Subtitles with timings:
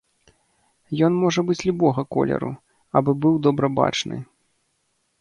[1.07, 2.51] Ён можа быць любога колеру,
[3.01, 4.17] абы быў добра бачны.